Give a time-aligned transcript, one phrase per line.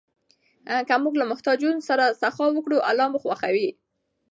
[0.87, 3.69] که موږ له محتاجو سره سخا وکړو، الله مو خوښوي.